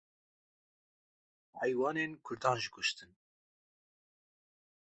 [1.59, 3.11] heywanên Kurdan jî kuştin.